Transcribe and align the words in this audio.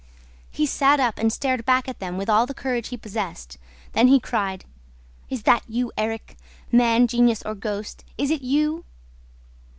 He 0.49 0.65
sat 0.65 0.99
up 0.99 1.19
and 1.19 1.31
stared 1.31 1.63
back 1.63 1.87
at 1.87 1.99
them 1.99 2.17
with 2.17 2.27
all 2.27 2.47
the 2.47 2.55
courage 2.55 2.87
he 2.87 2.97
possessed. 2.97 3.59
Then 3.91 4.07
he 4.07 4.19
cried: 4.19 4.65
"Is 5.29 5.43
that 5.43 5.61
you, 5.67 5.91
Erik? 5.95 6.37
Man, 6.71 7.05
genius, 7.05 7.43
or 7.43 7.53
ghost, 7.53 8.03
is 8.17 8.31
it 8.31 8.41
you?" 8.41 8.83